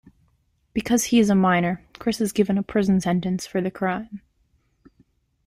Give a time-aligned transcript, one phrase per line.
[0.73, 4.23] Because he is a minor, Chris is given a prison sentence for the crime.